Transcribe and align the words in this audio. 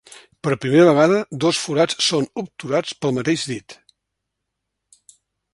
Per 0.45 0.53
primera 0.61 0.85
vegada 0.87 1.19
dos 1.43 1.59
forats 1.65 1.99
són 2.07 2.27
obturats 2.45 2.97
pel 3.05 3.15
mateix 3.19 3.47
dit. 3.53 3.77